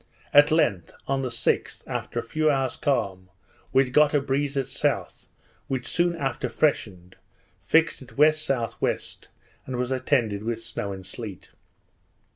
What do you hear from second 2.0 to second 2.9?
a few hours